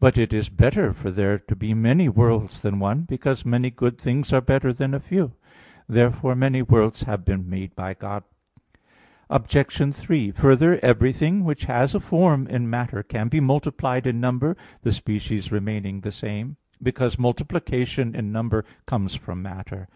But 0.00 0.16
it 0.16 0.32
is 0.32 0.48
better 0.48 0.94
for 0.94 1.10
there 1.10 1.38
to 1.38 1.54
be 1.54 1.74
many 1.74 2.08
worlds 2.08 2.62
than 2.62 2.78
one, 2.78 3.02
because 3.02 3.44
many 3.44 3.68
good 3.70 3.98
things 4.00 4.32
are 4.32 4.40
better 4.40 4.72
than 4.72 4.94
a 4.94 5.00
few. 5.00 5.32
Therefore 5.86 6.34
many 6.34 6.62
worlds 6.62 7.02
have 7.02 7.26
been 7.26 7.46
made 7.50 7.74
by 7.76 7.92
God. 7.92 8.22
Obj. 9.28 9.94
3: 9.94 10.30
Further, 10.30 10.78
everything 10.82 11.44
which 11.44 11.64
has 11.64 11.94
a 11.94 12.00
form 12.00 12.46
in 12.46 12.70
matter 12.70 13.02
can 13.02 13.28
be 13.28 13.38
multiplied 13.38 14.06
in 14.06 14.18
number, 14.18 14.56
the 14.80 14.92
species 14.94 15.52
remaining 15.52 16.00
the 16.00 16.10
same, 16.10 16.56
because 16.82 17.18
multiplication 17.18 18.14
in 18.14 18.32
number 18.32 18.64
comes 18.86 19.14
from 19.14 19.42
matter. 19.42 19.88